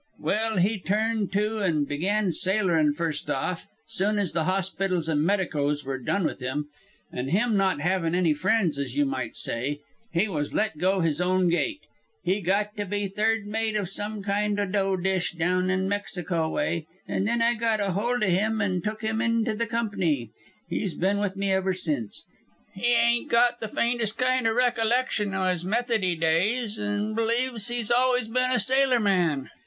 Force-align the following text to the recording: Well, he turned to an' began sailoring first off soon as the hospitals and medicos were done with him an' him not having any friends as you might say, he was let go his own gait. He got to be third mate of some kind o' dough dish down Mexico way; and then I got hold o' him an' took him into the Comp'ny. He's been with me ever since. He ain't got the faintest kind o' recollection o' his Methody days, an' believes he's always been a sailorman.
Well, 0.17 0.57
he 0.57 0.79
turned 0.79 1.31
to 1.33 1.61
an' 1.61 1.83
began 1.85 2.31
sailoring 2.31 2.91
first 2.93 3.29
off 3.29 3.67
soon 3.85 4.17
as 4.17 4.33
the 4.33 4.45
hospitals 4.45 5.07
and 5.07 5.21
medicos 5.23 5.85
were 5.85 5.99
done 5.99 6.23
with 6.23 6.39
him 6.39 6.69
an' 7.13 7.27
him 7.27 7.55
not 7.55 7.81
having 7.81 8.15
any 8.15 8.33
friends 8.33 8.79
as 8.79 8.95
you 8.97 9.05
might 9.05 9.35
say, 9.35 9.77
he 10.11 10.27
was 10.27 10.55
let 10.55 10.79
go 10.79 11.01
his 11.01 11.21
own 11.21 11.49
gait. 11.49 11.81
He 12.23 12.41
got 12.41 12.75
to 12.77 12.85
be 12.87 13.07
third 13.09 13.45
mate 13.45 13.75
of 13.75 13.89
some 13.89 14.23
kind 14.23 14.59
o' 14.59 14.65
dough 14.65 14.97
dish 14.97 15.33
down 15.33 15.87
Mexico 15.87 16.49
way; 16.49 16.87
and 17.07 17.27
then 17.27 17.39
I 17.43 17.53
got 17.53 17.79
hold 17.79 18.23
o' 18.23 18.27
him 18.27 18.59
an' 18.59 18.81
took 18.81 19.03
him 19.03 19.21
into 19.21 19.53
the 19.53 19.67
Comp'ny. 19.67 20.31
He's 20.67 20.95
been 20.95 21.19
with 21.19 21.35
me 21.35 21.51
ever 21.51 21.75
since. 21.75 22.25
He 22.73 22.87
ain't 22.93 23.29
got 23.29 23.59
the 23.59 23.67
faintest 23.67 24.17
kind 24.17 24.47
o' 24.47 24.51
recollection 24.51 25.35
o' 25.35 25.45
his 25.51 25.63
Methody 25.63 26.15
days, 26.15 26.79
an' 26.79 27.13
believes 27.13 27.67
he's 27.67 27.91
always 27.91 28.27
been 28.27 28.49
a 28.49 28.57
sailorman. 28.57 29.51